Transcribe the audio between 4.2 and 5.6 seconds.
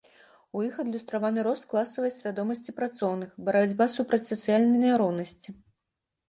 сацыяльнай няроўнасці.